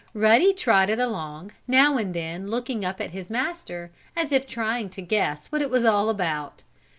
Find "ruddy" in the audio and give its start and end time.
0.15-0.51